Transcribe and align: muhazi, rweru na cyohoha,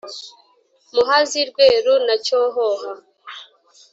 muhazi, 0.93 1.39
rweru 1.49 1.93
na 2.07 2.15
cyohoha, 2.25 2.91